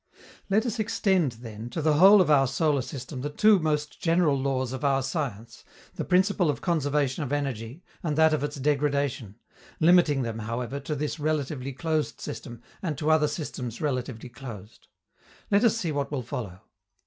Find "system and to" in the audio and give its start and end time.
12.19-13.11